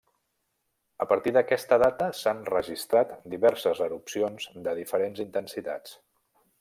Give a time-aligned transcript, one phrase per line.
[1.03, 5.97] A partir d'aquesta data, s'han registrat diverses erupcions de diferents intensitats.